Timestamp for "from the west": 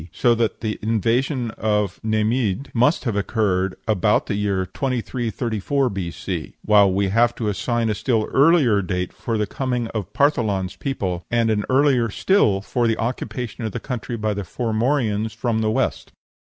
15.35-16.13